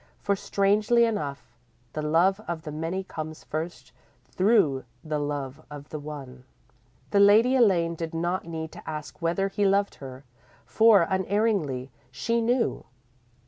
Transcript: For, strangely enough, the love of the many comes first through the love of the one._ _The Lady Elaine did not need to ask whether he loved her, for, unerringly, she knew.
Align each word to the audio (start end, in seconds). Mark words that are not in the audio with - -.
For, 0.19 0.35
strangely 0.35 1.05
enough, 1.05 1.55
the 1.93 2.01
love 2.01 2.39
of 2.47 2.63
the 2.63 2.71
many 2.71 3.03
comes 3.03 3.43
first 3.43 3.91
through 4.25 4.83
the 5.03 5.19
love 5.19 5.63
of 5.69 5.89
the 5.89 5.99
one._ 5.99 6.41
_The 7.11 7.23
Lady 7.23 7.55
Elaine 7.55 7.93
did 7.93 8.11
not 8.15 8.45
need 8.45 8.71
to 8.71 8.89
ask 8.89 9.21
whether 9.21 9.47
he 9.47 9.63
loved 9.63 9.93
her, 10.01 10.23
for, 10.65 11.03
unerringly, 11.07 11.91
she 12.09 12.41
knew. 12.41 12.83